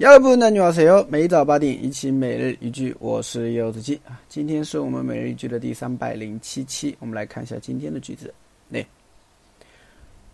[0.00, 4.18] 여러분안녕하세요每早八点一起每日一句，我是柚子鸡啊。
[4.30, 8.32] 今天是我们每日一句的第三百零七期，我们来看一下今天的句子。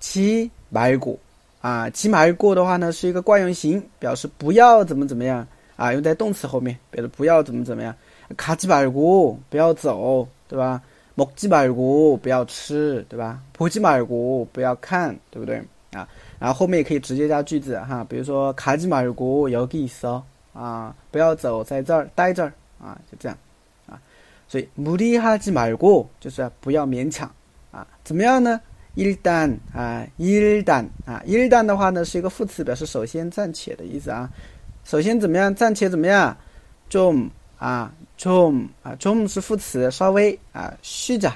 [0.00, 1.18] 其买过
[1.60, 7.94] 啊，其买过的话呢是一个惯用型，表示不要怎么怎么样啊，用在动词后面，表示不要怎么怎么样。
[8.36, 10.82] 卡基买过不要走，对吧？
[11.16, 13.40] 먹지말过不要吃，对吧？
[13.56, 15.56] 보지말过不要看，对不对
[15.92, 16.06] 啊？
[16.38, 20.20] 然后后面也可以直接加句子哈，比如说卡基买过여기있어
[20.52, 23.38] 啊，不要走，在这儿待这儿啊，就这样
[23.86, 23.98] 啊。
[24.46, 27.30] 所以무리하지말고就是不要勉强
[27.70, 28.60] 啊，怎么样呢？
[28.94, 34.30] 一旦啊，一旦啊，一旦的话呢，是一个副词，表示首先暂且的意思啊。
[34.84, 35.54] 首先怎么样？
[35.54, 36.34] 暂且怎么样？
[36.88, 40.72] 좀啊，좀啊，좀是副词，稍微啊。
[40.80, 41.32] 쉬 자，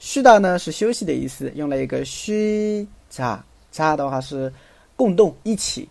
[0.00, 3.40] 쉬다呢是休息的意思，用了一个쉬 자，
[3.72, 4.52] 자的话是
[4.94, 5.88] 共动一起，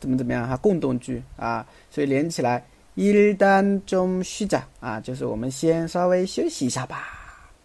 [0.00, 0.56] 怎么怎么样哈？
[0.56, 7.04] 共动句啊，所以连起来，일단좀쉬자啊，就是我们先稍微休息一下吧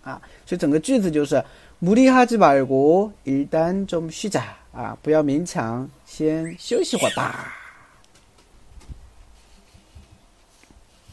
[0.04, 0.22] 啊。
[0.46, 1.42] 所以整个句子就是。
[1.84, 7.54] 무리하지말고일단좀쉬자啊，不要勉强，先休息会儿吧。